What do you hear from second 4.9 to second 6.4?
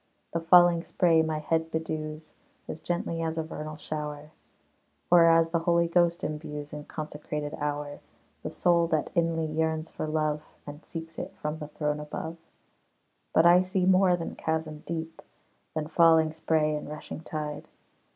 Or, as the Holy Ghost